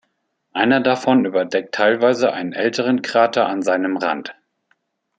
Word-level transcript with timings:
Einer 0.51 0.81
davon 0.81 1.25
überdeckt 1.25 1.75
teilweise 1.75 2.33
einen 2.33 2.53
älteren 2.53 3.03
Krater 3.03 3.45
an 3.45 3.61
seinem 3.61 3.97
Rand. 3.97 4.33